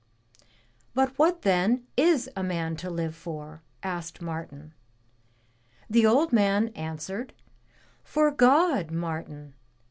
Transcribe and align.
'* 0.49 0.93
But 0.95 1.15
what 1.19 1.43
then 1.43 1.85
is 1.95 2.27
a 2.35 2.41
man 2.41 2.75
to 2.77 2.89
live 2.89 3.15
for?" 3.15 3.61
asked 3.83 4.19
Martin. 4.19 4.73
The 5.87 6.07
old 6.07 6.33
man 6.33 6.69
answered, 6.69 7.33
*Tor 8.11 8.31
God, 8.31 8.89
Martin! 8.89 9.53